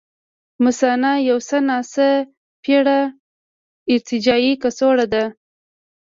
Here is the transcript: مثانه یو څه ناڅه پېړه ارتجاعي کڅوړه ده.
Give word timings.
مثانه 0.65 1.11
یو 1.29 1.37
څه 1.47 1.57
ناڅه 1.67 2.09
پېړه 2.63 2.99
ارتجاعي 3.93 4.53
کڅوړه 4.61 5.05
ده. 5.13 5.23